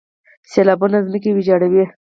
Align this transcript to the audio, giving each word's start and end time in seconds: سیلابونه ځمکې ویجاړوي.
سیلابونه 0.51 0.97
ځمکې 1.05 1.29
ویجاړوي. 1.33 1.85